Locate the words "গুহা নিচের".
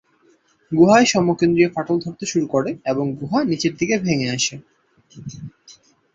3.19-3.73